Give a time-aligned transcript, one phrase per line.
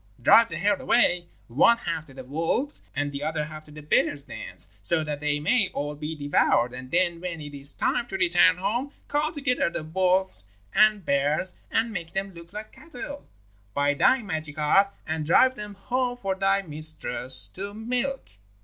[0.19, 3.83] Drive the herd away, one half to the wolves' and the other half to the
[3.83, 6.73] bears' dens, so that they may all be devoured.
[6.73, 11.55] And then when it is time to return home call together the wolves and bears
[11.69, 13.27] and make them look like cattle,
[13.75, 18.27] by thy magic art, and drive them home for thy mistress to milk.